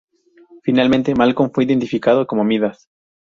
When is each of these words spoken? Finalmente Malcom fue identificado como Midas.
Finalmente 0.63 1.13
Malcom 1.13 1.51
fue 1.53 1.63
identificado 1.63 2.25
como 2.25 2.43
Midas. 2.43 2.87